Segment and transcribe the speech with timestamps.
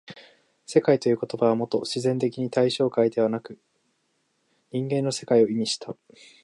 [0.65, 3.59] 「世界」という言葉はもと自然的対象界でなく
[4.71, 5.95] 人間の世界を意味した。